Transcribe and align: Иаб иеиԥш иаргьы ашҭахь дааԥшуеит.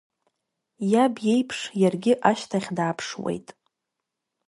Иаб 0.91 1.15
иеиԥш 1.25 1.59
иаргьы 1.81 2.13
ашҭахь 2.29 2.69
дааԥшуеит. 2.77 3.47